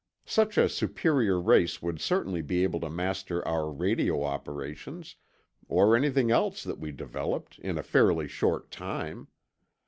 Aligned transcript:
Such 0.25 0.57
a 0.57 0.67
superior 0.67 1.39
race 1.39 1.79
would 1.79 2.01
certainly 2.01 2.41
be 2.41 2.63
able 2.63 2.79
to 2.79 2.89
master 2.89 3.47
our 3.47 3.69
radio 3.71 4.23
operations, 4.23 5.15
or 5.67 5.95
anything 5.95 6.31
else 6.31 6.63
that 6.63 6.79
we 6.79 6.89
had 6.89 6.97
developed, 6.97 7.59
in 7.59 7.77
a 7.77 7.83
fairly 7.83 8.27
short 8.27 8.71
time. 8.71 9.27